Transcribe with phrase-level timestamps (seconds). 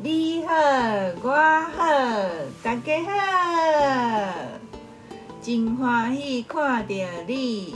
[0.00, 0.54] 你好，
[1.24, 1.84] 我好，
[2.62, 3.10] 大家好，
[5.42, 6.94] 真欢喜看到
[7.26, 7.74] 你，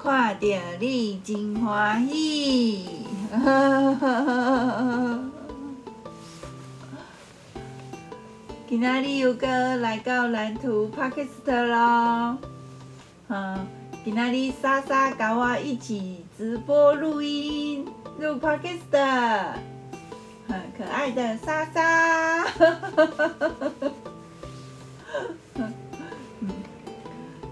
[0.00, 0.46] 看到
[0.78, 2.86] 你真欢喜。
[8.68, 12.38] 今仔日又阁来到蓝图 Podcast 咯，
[13.28, 13.66] 嗯，
[14.04, 17.84] 今仔日莎莎跟我一起直播录音
[18.20, 18.92] 录 Podcast。
[18.92, 19.73] 很
[20.76, 22.44] 可爱的莎莎，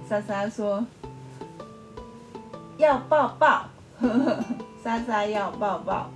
[0.08, 0.84] 莎莎说
[2.78, 3.68] 要抱抱，
[4.82, 6.10] 莎莎要抱抱，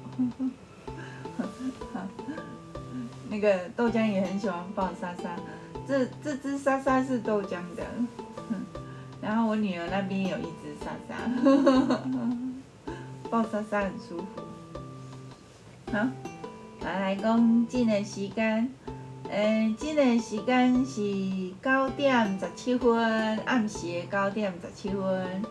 [3.30, 5.36] 那个豆浆也很喜欢抱莎莎，
[5.86, 7.86] 这这只莎莎是豆浆的，
[9.23, 11.14] 然后我女儿那边有一只莎莎，
[13.30, 14.26] 抱莎莎很舒服，
[16.86, 17.00] 啊。
[17.00, 18.68] 来讲，这个时间，
[19.28, 25.45] 诶、欸，这个时间是九点十七分，暗时的九点十七分。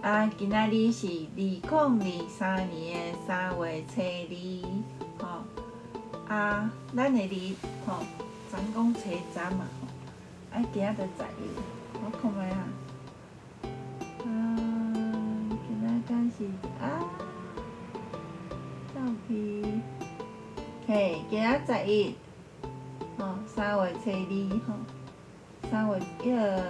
[0.00, 4.00] 啊，今仔日是二零二三年的三月初
[5.20, 5.26] 二，吼、
[6.28, 7.54] 啊，咱的日，
[7.86, 8.06] 吼、哦，
[8.50, 9.00] 咱讲初
[9.34, 10.58] 三嘛，吼。
[10.58, 11.42] 啊，今仔日十一，
[12.04, 12.58] 我看觅啊。
[14.24, 14.26] 啊，
[15.66, 16.38] 今仔日是
[16.80, 16.84] 啊，
[18.94, 18.96] 照
[19.26, 20.01] 片。
[20.84, 22.16] 嘿，今仔十一，
[23.16, 24.74] 吼，三月初二，吼，
[25.70, 26.60] 三月迄号，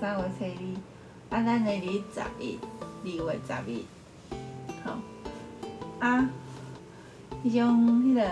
[0.00, 2.60] 三月初二，啊，咱的日十一，
[3.02, 3.84] 二月十一，
[4.84, 4.92] 吼，
[5.98, 6.30] 啊，
[7.44, 8.22] 迄种迄个，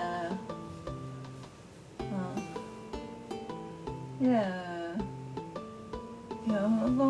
[1.99, 2.07] 嗯，
[4.23, 4.33] 迄个，
[6.47, 7.01] 我讲，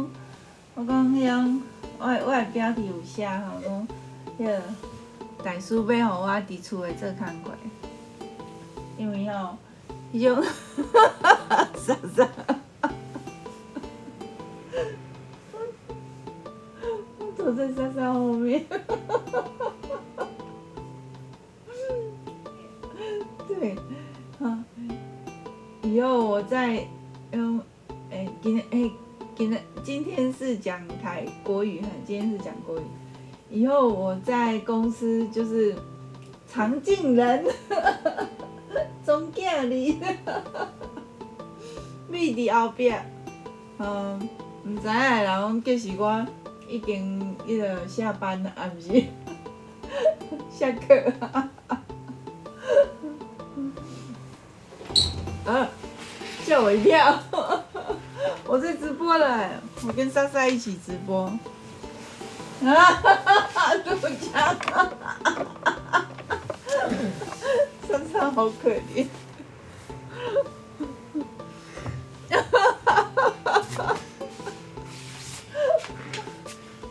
[0.77, 1.63] 我讲迄种，
[1.99, 3.89] 我我的标题有写吼，讲，
[4.41, 4.63] 迄个，
[5.45, 7.51] 大叔要互我伫厝内做工课。
[8.99, 9.57] 因为哦，
[10.13, 12.29] 伊就莎莎，
[17.17, 18.67] 我走在莎莎后面，
[23.47, 23.77] 对，
[24.41, 24.65] 啊，
[25.83, 26.85] 以后我在
[27.31, 27.61] 用，
[28.11, 28.91] 哎，今天哎，
[29.37, 32.83] 今天今天是讲台国语哈，今天是讲国语，
[33.49, 35.77] 以后我在公司就是
[36.53, 37.45] 常进人。
[39.09, 39.99] 总经理，
[42.11, 42.93] 咪伫后壁，
[43.79, 44.29] 嗯，
[44.67, 46.27] 毋知影的人就是我
[46.69, 49.03] 已经迄个下班，啊，毋是？
[50.53, 51.11] 下课，
[55.51, 55.67] 啊，
[56.45, 57.19] 吓我一跳，
[58.45, 59.49] 我在直播了，
[59.87, 61.23] 我跟莎莎一起直播，
[62.63, 64.55] 啊哈哈哈，这么强。
[68.31, 69.07] 好可怜，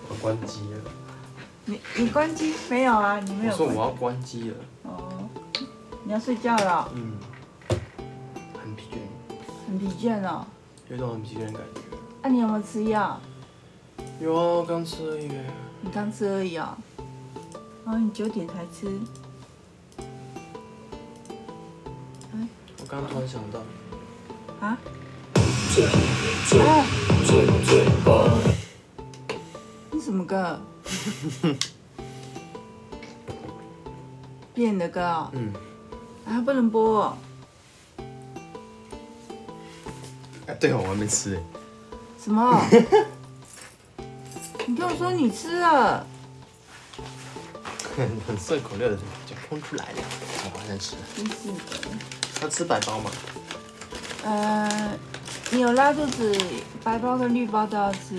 [0.09, 0.81] 我关机了。
[1.65, 3.19] 你你关机没有啊？
[3.19, 3.51] 你没有。
[3.51, 4.55] 我说我要关机了。
[4.83, 5.29] 哦，
[6.03, 6.89] 你要睡觉了。
[6.93, 7.17] 嗯。
[8.61, 8.97] 很疲倦。
[9.67, 10.45] 很疲倦哦。
[10.89, 11.81] 有一种很疲倦的感觉。
[12.23, 13.19] 啊，你有没有吃药？
[14.19, 15.29] 有啊，刚吃而已。
[15.81, 16.77] 你刚吃而已啊？
[17.85, 18.99] 哦，你九点才吃。
[22.87, 23.59] 刚突然想到，
[24.65, 24.77] 啊？
[29.91, 30.59] 你什么歌？
[34.53, 35.29] 变的歌啊？
[35.33, 35.51] 嗯。
[36.25, 37.17] 啊，不能播哦。
[40.47, 41.41] 哎，对哦，我还没吃哎。
[42.23, 42.61] 什么？
[44.65, 46.05] 你跟我说你吃了。
[47.95, 48.95] 很很顺口溜的
[49.25, 49.97] 就空出来了，
[50.45, 50.95] 我还在吃。
[51.15, 51.89] 真是的。
[52.41, 53.11] 要吃白包吗？
[54.23, 54.97] 呃，
[55.51, 56.37] 你有拉肚子，
[56.83, 58.17] 白包跟绿包都要吃。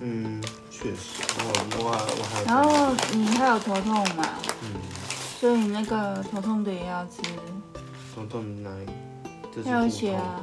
[0.00, 1.22] 嗯，确实。
[1.38, 1.44] 我
[1.78, 2.44] 我我还。
[2.44, 4.24] 然后你还有头痛嘛？
[4.62, 4.70] 嗯。
[5.40, 7.22] 所以你那个头痛的也要吃。
[8.14, 8.86] 头痛哪里？
[9.64, 10.40] 还有血啊？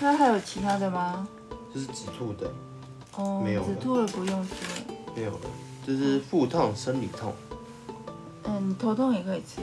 [0.00, 1.26] 那还有其他的吗？
[1.72, 2.50] 就是止吐的。
[3.16, 3.40] 哦。
[3.44, 3.62] 没有。
[3.64, 4.54] 止吐的不用吃。
[5.14, 5.40] 没有了，
[5.86, 7.32] 这是腹痛、生理痛。
[8.48, 9.60] 嗯，头痛也可以吃。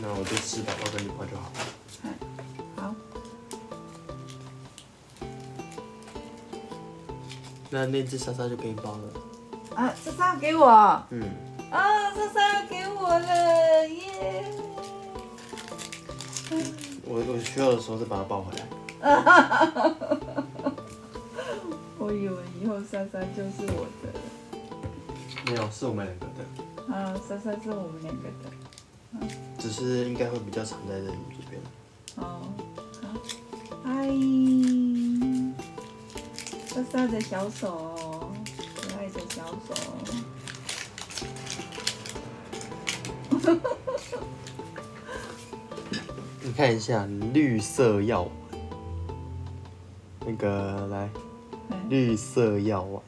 [0.00, 1.52] 那我就吃白包跟绿包就好。
[2.02, 2.12] 嗯，
[2.76, 2.94] 好。
[7.70, 9.12] 那那只莎莎就给你包了。
[9.76, 11.02] 啊，莎莎给我。
[11.10, 11.22] 嗯。
[11.70, 14.44] 啊，莎莎给我了，耶！
[17.04, 18.66] 我我需要的时候再把它抱回来。
[21.98, 24.08] 我以为以后莎莎就是我的。
[25.46, 26.44] 没有，是我们两个的。
[26.90, 28.50] 啊，莎莎是我们两个的。
[29.58, 31.60] 只是应该会比较常在这里这边。
[32.16, 32.42] 哦，
[33.00, 33.08] 好，
[33.84, 34.08] 嗨，
[36.66, 38.32] 莎莎的小手，
[38.74, 39.74] 可爱的小手。
[46.42, 48.30] 你看一下绿色药丸，
[50.26, 51.08] 那个来，
[51.88, 53.02] 绿色药丸。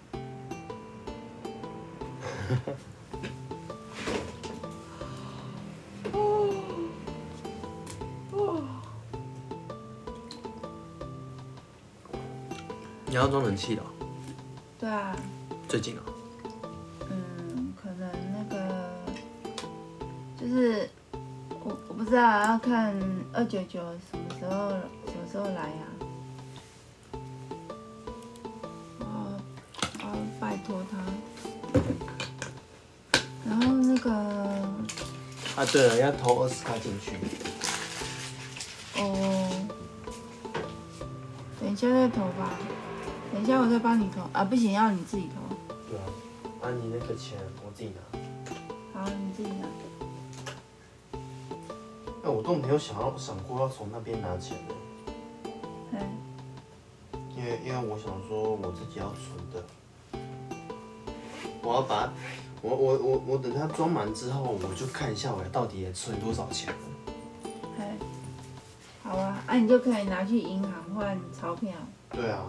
[13.23, 13.85] 要装冷气了？
[14.81, 15.15] 对啊。
[15.69, 16.03] 最近啊？
[17.09, 18.91] 嗯，可能那个
[20.37, 20.91] 就是
[21.63, 22.93] 我我不知道要看
[23.33, 23.79] 二九九
[24.11, 25.85] 什么时候什么时候来呀？
[28.99, 29.39] 啊
[30.01, 30.05] 啊！
[30.41, 30.99] 拜托他。
[33.49, 34.11] 然后那个
[35.55, 37.13] 啊，对了，要投二十块进去。
[39.01, 39.69] 哦。
[41.61, 42.59] 等一下再投吧。
[43.32, 44.44] 等一下，我再帮你投啊！
[44.44, 45.56] 不行，要你自己投。
[45.88, 46.05] 对啊，
[46.61, 49.00] 啊，你那个钱我自己拿。
[49.00, 49.67] 好，你自己拿。
[52.25, 54.75] 哎，我都没有想要想过要从那边拿钱的。
[55.93, 55.99] 嗯。
[57.34, 59.64] 因为因为我想说我自己要存的，
[61.62, 62.12] 我要把，
[62.61, 66.78] 我我我我等它装满之后，我就看一下我到底存多少钱了。
[67.81, 67.96] 哎，
[69.02, 71.73] 好啊，啊，你就可以拿去银行换钞票。
[72.11, 72.46] 对啊。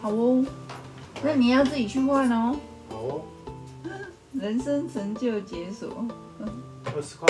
[0.00, 0.44] 好哦，
[1.22, 2.56] 那你要自己去换哦。
[2.88, 3.20] 好哦。
[4.32, 5.88] 人生成就解锁。
[6.84, 7.26] 二十块。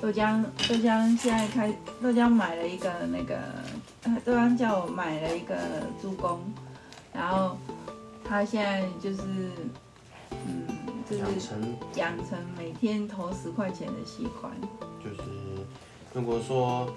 [0.00, 3.38] 豆浆，豆浆现在开，豆浆买了一个那个，
[4.24, 5.56] 豆浆叫我买了一个
[6.00, 6.38] 猪公，
[7.12, 7.58] 然后
[8.24, 9.22] 他现在就是，
[10.30, 10.66] 嗯，
[11.10, 14.52] 就是养成养成每天投十块钱的习惯。
[15.02, 15.28] 就是，
[16.14, 16.88] 如果说。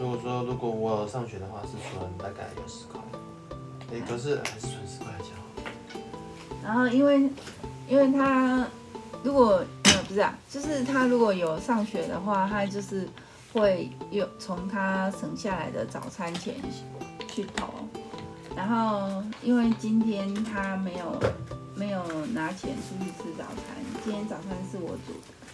[0.00, 3.00] 如果说如果我上学的话，是存大概有十块，
[3.92, 5.42] 哎、欸，可是还是存十块钱好。
[6.62, 7.30] 然后因为，
[7.88, 8.66] 因为他
[9.22, 13.08] 如果呃不是啊，就是他如果有上学的话，他就是
[13.52, 16.54] 会有从他省下来的早餐钱
[17.28, 17.68] 去投。
[18.56, 21.20] 然后因为今天他没有
[21.74, 22.02] 没有
[22.32, 25.12] 拿钱出去吃早餐，今天早餐是我煮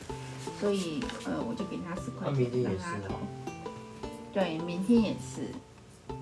[0.09, 0.15] 的，
[0.61, 3.15] 所以呃我就给他十块钱让他投。
[4.33, 5.49] 对，明天也是，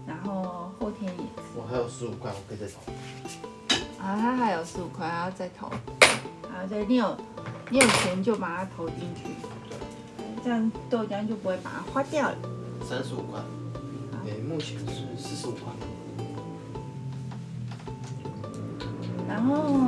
[0.07, 1.43] 然后后天也是。
[1.55, 2.81] 我还有十五块，我可以再投。
[4.03, 5.67] 啊，他还有十五块，还要再投。
[5.67, 7.17] 啊，对，你有
[7.69, 9.25] 你有钱就把它投进去，
[10.43, 12.37] 这样豆浆就不会把它花掉了。
[12.83, 13.41] 三十五块，
[14.25, 15.73] 对，目前是四十五块。
[19.29, 19.81] 然后。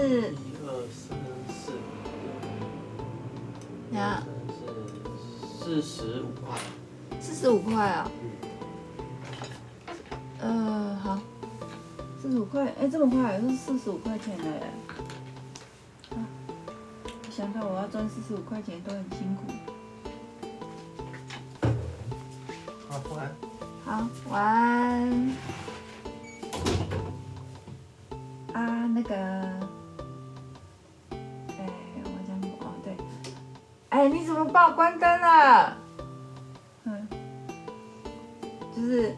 [0.00, 0.34] 四
[5.90, 6.56] 十五块，
[7.20, 8.08] 四十五块啊？
[10.38, 11.18] 呃，好，
[12.22, 14.62] 四十五块，哎，这么快，是四十五块钱的耶！
[16.10, 16.14] 啊，
[17.28, 19.42] 想到我要赚四十五块钱都很辛苦。
[22.88, 23.34] 好，晚安。
[23.84, 25.36] 好，晚安。
[28.52, 29.14] 啊，那个，
[31.10, 31.68] 哎，
[32.04, 32.96] 我讲哦，对，
[33.88, 35.76] 哎，你怎么帮我关灯了？
[38.90, 39.14] 是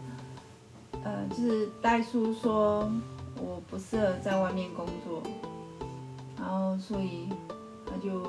[1.02, 2.90] 呃，就是代叔说
[3.36, 5.22] 我不适合在外面工作，
[6.36, 7.28] 然后所以
[7.86, 8.22] 他就，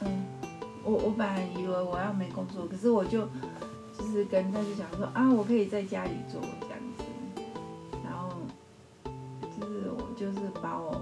[0.00, 0.24] 嗯，
[0.82, 3.28] 我我本来以为我要没工作，可是我就
[3.96, 7.04] 就是跟他就讲说啊，我可以在家里做这样子，
[8.02, 8.30] 然后
[9.42, 10.98] 就是我就是把我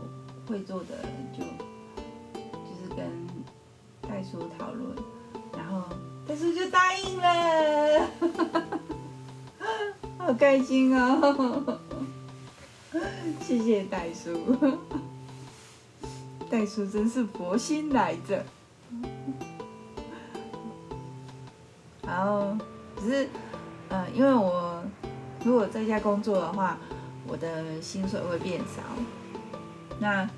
[0.48, 0.96] 会做的
[1.32, 3.06] 就就是跟
[4.02, 4.90] 代叔讨论，
[5.56, 5.84] 然后。
[6.26, 8.09] 代叔就答应了，
[10.19, 11.79] 好开心哦！
[13.43, 14.57] 谢谢代叔，
[16.49, 18.45] 代叔真是佛心来着。
[22.07, 22.57] 然后
[23.00, 23.29] 只是，
[23.88, 24.83] 呃，因为我
[25.45, 26.79] 如果在家工作的话，
[27.26, 28.83] 我的薪水会变少。
[29.99, 30.29] 那，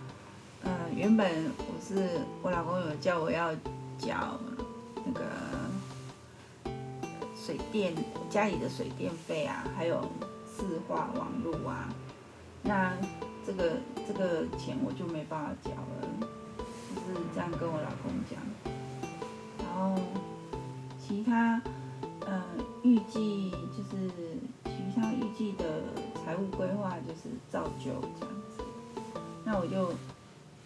[0.63, 3.55] 呃，原本我是我老公有叫我要
[3.99, 4.39] 缴
[5.05, 5.25] 那个。
[7.45, 7.93] 水电
[8.31, 10.01] 家里的水电费啊，还有
[10.47, 11.93] 四化网络啊，
[12.63, 12.93] 那
[13.47, 13.73] 这个
[14.09, 16.09] 这个钱我就没办法缴了，
[16.59, 18.41] 就是这样跟我老公讲。
[19.59, 20.01] 然后
[20.99, 21.61] 其他，
[22.21, 22.43] 呃，
[22.83, 24.11] 预计就是
[24.65, 25.65] 其他预计的
[26.25, 28.65] 财务规划就是照旧这样子，
[29.45, 29.91] 那我就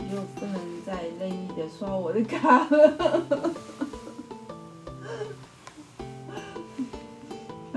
[0.08, 3.50] 就不能再任意的刷我的卡了，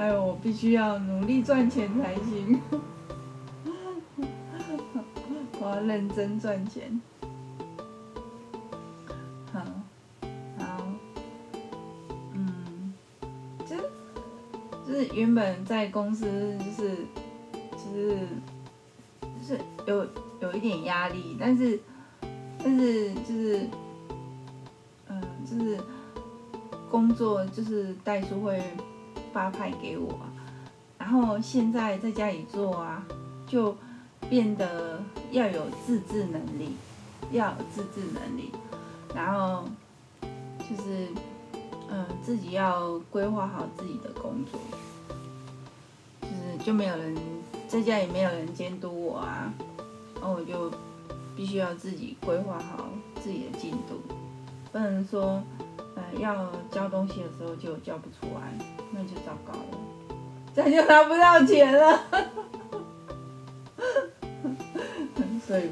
[0.01, 2.59] 还有我必须要努力赚钱才行，
[5.61, 6.99] 我要认真赚钱。
[9.53, 9.61] 好。
[12.33, 12.91] 嗯。
[14.87, 16.25] 就是原本在公司
[16.57, 17.05] 就是，
[17.73, 18.17] 就是，
[19.21, 20.07] 就是有
[20.39, 21.79] 有一点压力，但是，
[22.57, 23.67] 但是就是，
[25.09, 25.77] 嗯，就是
[26.89, 28.59] 工作就是代书会
[29.33, 30.19] 发派给我，
[30.97, 33.03] 然后现在在家里做啊，
[33.47, 33.75] 就
[34.29, 36.75] 变得要有自制能力，
[37.31, 38.51] 要有自制能力，
[39.15, 39.65] 然后
[40.59, 41.07] 就是，
[41.89, 44.59] 嗯，自己要规划好自己的工作。
[46.63, 47.15] 就没有人
[47.67, 49.51] 在家，也没有人监督我啊，
[50.13, 50.71] 然后我就
[51.35, 52.87] 必须要自己规划好
[53.19, 53.99] 自己的进度，
[54.71, 55.41] 不能说，
[55.95, 58.53] 呃，要交东西的时候就交不出来，
[59.01, 59.65] 那就糟糕了，
[60.53, 61.99] 这样就拿不到钱了。
[65.47, 65.71] 所以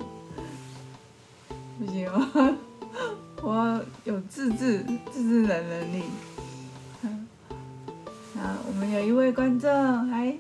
[1.77, 2.55] 不行哦，
[3.43, 6.03] 我有自制自制的能力。
[7.03, 7.09] 好，
[8.67, 9.69] 我们有一位观众
[10.07, 10.36] 还。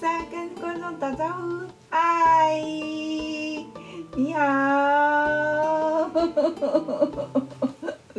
[0.00, 2.60] 再跟观众打招呼，嗨，
[4.16, 4.40] 你好，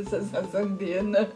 [0.10, 1.28] 上上天了。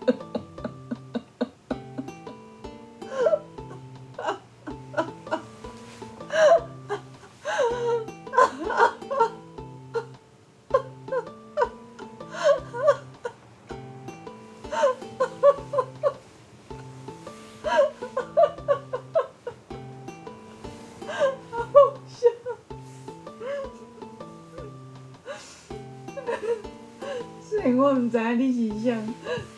[28.10, 28.98] 我唔知你是啥，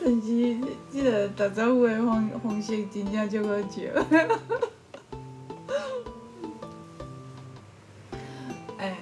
[0.01, 0.21] 但是
[0.91, 3.79] 即个打招呼的方方式真正足好笑。
[8.77, 8.97] 哎，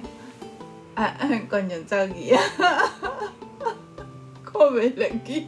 [0.93, 2.39] 啊啊，观众走去啊，
[4.45, 5.47] 看袂落去。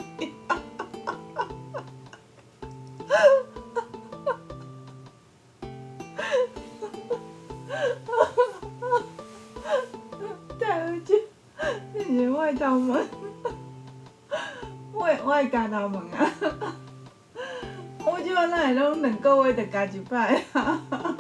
[15.52, 16.32] 加头毛啊！
[18.06, 20.82] 我即摆哪会拢两个月就加一摆啊！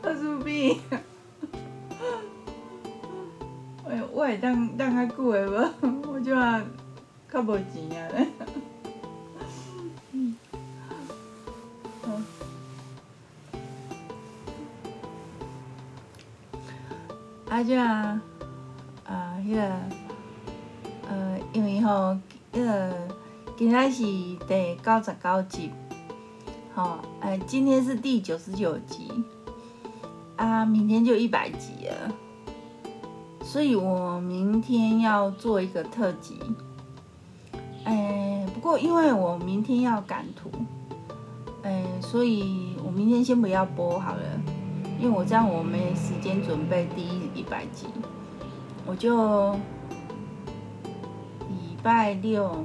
[0.00, 0.46] 好舒服！
[3.84, 5.54] 我我会当当较久的无？
[6.12, 6.62] 我即摆
[7.32, 8.28] 较无钱啊咧！
[10.12, 10.36] 嗯，
[12.02, 12.12] 好。
[17.50, 18.20] 啊，这啊，
[19.04, 19.60] 啊，迄个，
[21.08, 22.16] 呃，因为吼。
[22.52, 22.92] 迄个
[23.54, 24.02] 今天是
[24.46, 25.70] 第九十九集，
[26.74, 29.10] 好，哎，今天是第九十九集，
[30.36, 32.12] 啊，明天就一百集了，
[33.42, 36.38] 所以我明天要做一个特辑，
[37.84, 40.50] 哎，不过因为我明天要赶图，
[41.62, 44.22] 哎，所以我明天先不要播好了，
[44.98, 47.86] 因为我这样我没时间准备第一一百集，
[48.86, 49.54] 我就。
[51.48, 52.64] 礼拜六，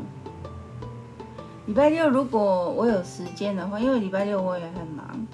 [1.68, 5.28] 礼拜六如果我有时间的话，因为礼拜六我也很忙。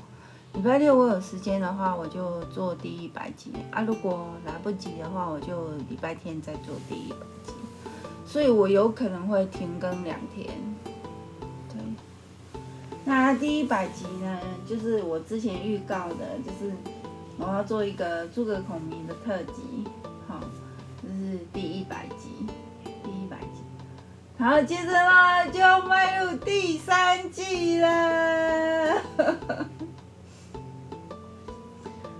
[0.53, 3.83] 礼拜六我有时间的话，我就做第一百集啊。
[3.83, 7.53] 如果来不及的话，我就礼拜天再做第一百集。
[8.25, 10.47] 所以我有可能会停更两天。
[11.69, 11.79] 对，
[13.05, 16.73] 那第一百集呢，就是我之前预告的，就是
[17.37, 19.85] 我要做一个诸葛孔明的特辑，
[24.43, 29.01] 好，接着呢，就要迈入第三季了。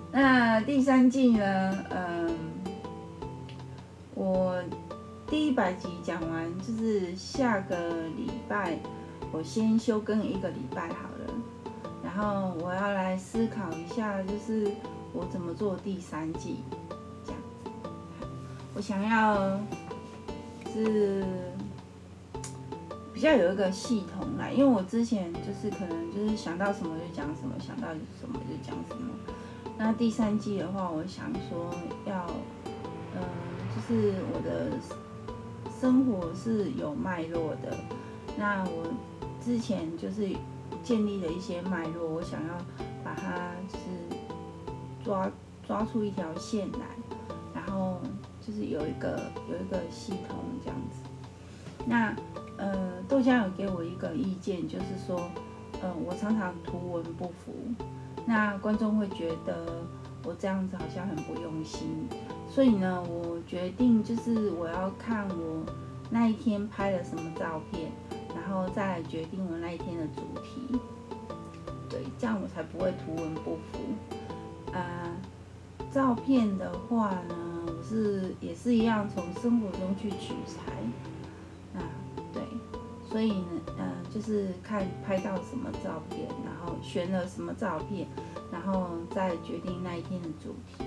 [0.09, 1.85] 那第三季呢？
[1.89, 2.33] 嗯，
[4.15, 4.55] 我
[5.27, 7.75] 第一百集讲完，就是下个
[8.15, 8.79] 礼拜
[9.33, 11.33] 我先休更一个礼拜好了。
[12.01, 14.71] 然后我要来思考一下，就是
[15.11, 16.63] 我怎么做第三季
[17.25, 17.69] 这样子。
[18.75, 19.59] 我想要
[20.73, 21.25] 是。
[23.23, 27.87] 比较有一个系统来，因为我之前就是可能就是想到什么就讲什么，想到
[28.19, 29.13] 什么就讲什么。
[29.77, 31.73] 那第三季的话，我想说
[32.05, 32.27] 要，
[33.15, 33.21] 嗯、
[33.73, 34.71] 就是我的
[35.79, 37.77] 生活是有脉络的。
[38.37, 38.91] 那我
[39.41, 40.27] 之前就是
[40.83, 42.57] 建立了一些脉络，我想要
[43.05, 44.19] 把它就是
[45.01, 45.31] 抓
[45.65, 46.79] 抓出一条线来，
[47.55, 48.01] 然后
[48.45, 49.17] 就是有一个
[49.49, 50.99] 有一个系统这样子。
[51.85, 52.13] 那
[52.57, 55.29] 呃，豆浆有给我一个意见，就是说，
[55.81, 57.53] 呃，我常常图文不符，
[58.25, 59.83] 那观众会觉得
[60.23, 62.07] 我这样子好像很不用心，
[62.49, 65.65] 所以呢，我决定就是我要看我
[66.09, 67.91] 那一天拍了什么照片，
[68.35, 70.79] 然后再来决定我那一天的主题。
[71.89, 73.79] 对，这样我才不会图文不符。
[74.71, 75.11] 呃，
[75.91, 77.35] 照片的话呢，
[77.67, 80.71] 我是也是一样从生活中去取材。
[81.75, 81.81] 啊、
[82.33, 82.41] 对，
[83.09, 88.07] 所以呢，呃，就是看拍到什么照片，然后选了什么照片，
[88.51, 90.85] 然后再决定那一天的主题。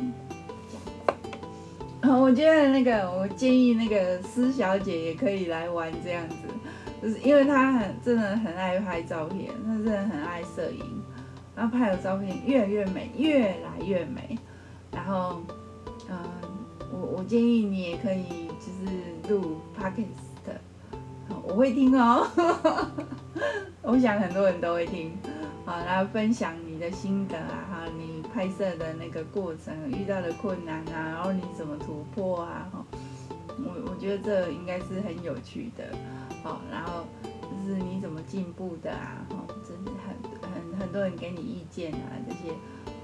[0.71, 2.19] 这样。
[2.21, 6.37] 我觉得那个，我建议那个施小姐也可以来玩这样子。
[7.03, 11.03] 就是因为她很真的很爱拍照片，她真的很爱摄影，
[11.55, 14.39] 然后拍的照片越来越美，越来越美。
[14.93, 15.43] 然后，
[16.09, 16.17] 嗯，
[16.93, 20.11] 我我建议你也可以就是录 p o c k e t
[21.49, 22.27] 我会听哦，
[23.83, 25.17] 我想很多人都会听，
[25.65, 32.85] 好，然后分享你的心得啊，哈，你拍摄的那个过程遇到的困难啊，然后你怎么突破啊，哈，
[33.59, 35.85] 我我觉得这应该是很有趣的。
[36.43, 39.25] 哦，然后就是你怎么进步的啊？
[39.31, 40.17] 哦，真的很
[40.51, 42.53] 很很多人给你意见啊，这些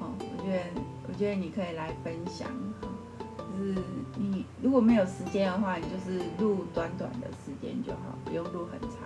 [0.01, 0.63] 哦，我觉得
[1.09, 2.49] 我觉得你可以来分享。
[3.59, 3.75] 就是
[4.17, 7.27] 你如果没有时间的话，你就是录短短的
[7.63, 8.99] 点就好，不用录很长。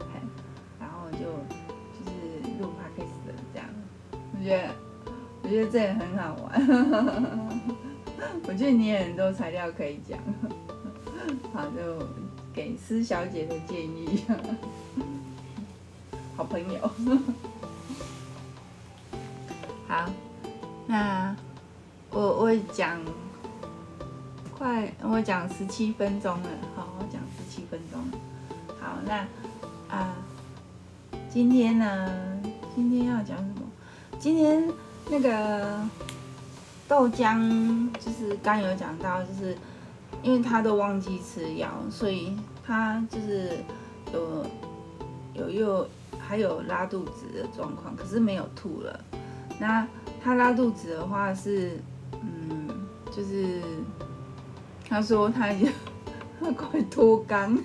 [0.00, 0.20] 嘿，
[0.78, 1.20] 然后就
[1.94, 3.16] 就是录 podcast
[3.54, 3.66] 这样，
[4.34, 4.74] 我觉得
[5.42, 6.52] 我觉得这也很好玩。
[8.46, 10.18] 我觉得你也很多材料可以讲。
[11.54, 12.06] 好，就。
[12.56, 14.24] 给施小姐的建议，
[16.34, 16.90] 好朋友。
[19.86, 20.10] 好，
[20.86, 21.36] 那
[22.10, 22.98] 我我讲
[24.56, 26.48] 快，我讲十七分钟了。
[26.74, 26.85] 好，
[29.06, 29.26] 那
[29.88, 30.14] 啊，
[31.30, 32.10] 今天呢？
[32.74, 33.62] 今天要讲什么？
[34.18, 34.68] 今天
[35.08, 35.80] 那个
[36.86, 39.56] 豆浆，就是刚有讲到，就是。
[40.22, 43.58] 因为他都忘记吃药，所以他就是
[44.12, 44.46] 有
[45.34, 45.88] 有又
[46.18, 48.98] 还有拉肚子的状况，可是没有吐了。
[49.60, 49.86] 那
[50.24, 51.78] 他拉肚子的话是，
[52.12, 52.68] 嗯，
[53.14, 53.60] 就是
[54.88, 55.72] 他说他已经
[56.40, 57.56] 他 快脱肛，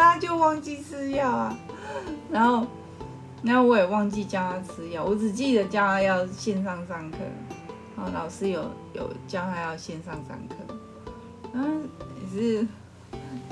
[0.00, 1.58] 他就忘记吃药啊。
[2.30, 2.66] 然后，
[3.42, 7.18] 然后我也忘记叫他吃药，我只记得叫他要线上上课。
[7.96, 10.56] 然后，老师有有教他要线上上课，
[11.54, 11.88] 嗯，
[12.20, 12.66] 也是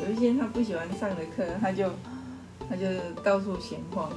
[0.05, 1.89] 有一些他不喜欢上的课，他就
[2.69, 2.85] 他就
[3.23, 4.11] 到处闲晃，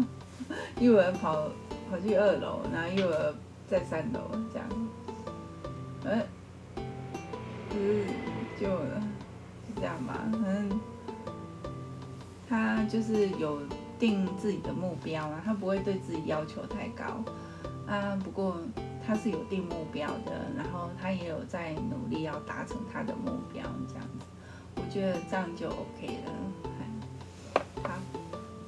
[0.80, 1.48] 一会儿跑
[1.90, 3.34] 跑去二楼，然后一会儿
[3.68, 4.20] 在三楼
[4.50, 4.66] 这样，
[6.04, 6.22] 嗯，
[7.70, 8.06] 就是
[8.58, 8.66] 就
[9.76, 10.80] 这样吧，反正，
[12.50, 13.60] 他就是有
[13.98, 17.24] 定自己的目标啊，他不会对自己要求太高。
[17.86, 18.56] 啊，不过。
[19.06, 24.26] 他是有定目标的，然后他也有在努力要达成他的目标，这样子，
[24.76, 26.30] 我觉得这样就 OK 了。
[27.82, 27.90] 好，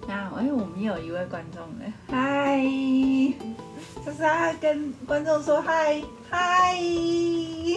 [0.09, 2.67] 那哎，我们有一位观众了，嗨，
[4.05, 6.77] 莎莎跟观众说嗨嗨，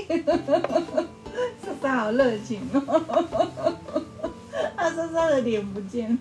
[1.62, 3.76] 莎莎好热情哦，
[4.86, 6.16] 啊，莎莎的脸不见。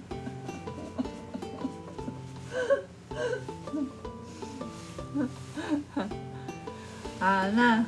[7.20, 7.84] 啊，那，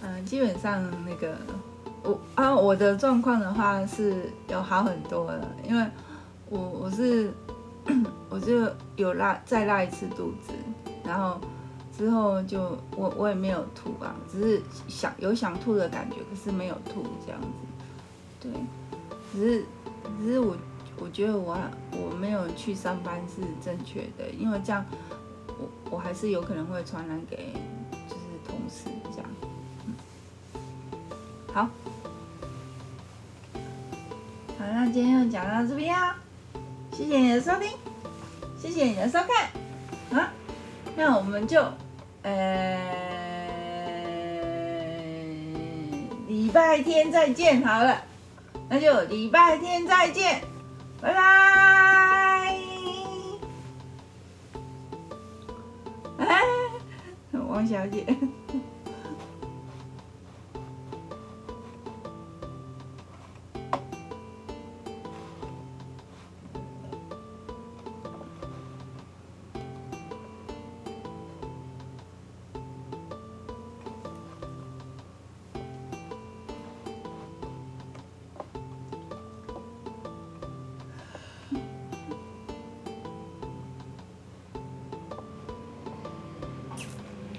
[0.00, 1.36] 嗯、基本上那个
[2.02, 5.86] 我啊，我的状况的话是有好很多了，因为
[6.48, 7.30] 我我是
[8.30, 8.66] 我就
[8.96, 10.54] 有拉再拉一次肚子，
[11.04, 11.38] 然后
[11.96, 17.46] 之后就我我也没有吐啊，只是想有想吐的感觉，可是没有吐这样子，
[18.40, 18.50] 对，
[19.34, 19.64] 只是
[20.20, 20.56] 只是我
[20.98, 21.58] 我觉得我
[21.92, 24.84] 我没有去上班是正确的，因为这样
[25.58, 27.52] 我我还是有可能会传染给
[28.08, 28.22] 就是。
[28.48, 29.28] 同事这样，
[31.52, 31.68] 好，
[34.58, 36.16] 好，那今天就讲到这边啊，
[36.92, 37.68] 谢谢你的收听，
[38.58, 39.50] 谢谢你的收看，
[40.18, 40.32] 啊，
[40.96, 41.62] 那我们就
[42.22, 42.80] 呃
[46.26, 48.02] 礼拜天再见好了，
[48.70, 50.42] 那就礼拜天再见，
[51.00, 52.56] 拜拜，
[56.18, 56.40] 哎，
[57.48, 58.04] 王小姐。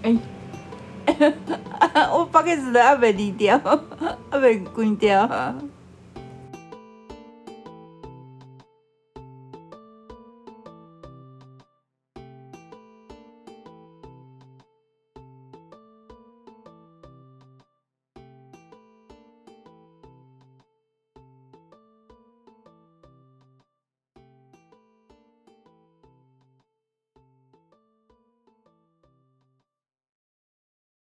[0.03, 0.17] 哎、
[2.11, 3.59] 我 podcast 都还没离掉，
[4.29, 5.29] 还没关掉。